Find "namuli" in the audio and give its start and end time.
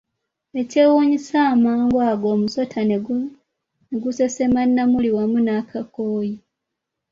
4.75-5.09